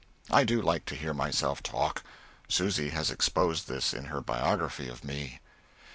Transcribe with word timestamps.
I 0.31 0.45
do 0.45 0.63
like 0.63 0.85
to 0.85 0.95
hear 0.95 1.13
myself 1.13 1.61
talk. 1.61 2.01
Susy 2.47 2.89
has 2.89 3.11
exposed 3.11 3.67
this 3.67 3.93
in 3.93 4.05
her 4.05 4.19
Biography 4.19 4.87
of 4.89 5.03
me. 5.03 5.41